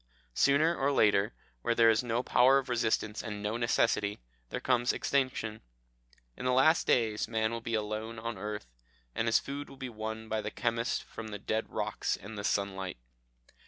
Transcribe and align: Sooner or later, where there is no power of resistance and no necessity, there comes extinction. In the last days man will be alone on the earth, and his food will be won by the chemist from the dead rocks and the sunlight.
Sooner 0.33 0.75
or 0.75 0.91
later, 0.91 1.35
where 1.61 1.75
there 1.75 1.91
is 1.91 2.03
no 2.03 2.23
power 2.23 2.57
of 2.57 2.69
resistance 2.69 3.21
and 3.21 3.43
no 3.43 3.55
necessity, 3.55 4.19
there 4.49 4.59
comes 4.59 4.91
extinction. 4.91 5.61
In 6.35 6.43
the 6.43 6.51
last 6.53 6.87
days 6.87 7.27
man 7.27 7.51
will 7.51 7.61
be 7.61 7.75
alone 7.75 8.17
on 8.17 8.33
the 8.33 8.41
earth, 8.41 8.65
and 9.13 9.27
his 9.27 9.37
food 9.37 9.69
will 9.69 9.77
be 9.77 9.89
won 9.89 10.27
by 10.27 10.41
the 10.41 10.49
chemist 10.49 11.03
from 11.03 11.27
the 11.27 11.37
dead 11.37 11.69
rocks 11.69 12.17
and 12.17 12.35
the 12.35 12.43
sunlight. 12.43 12.97